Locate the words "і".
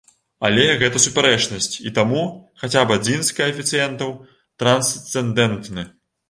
1.87-1.91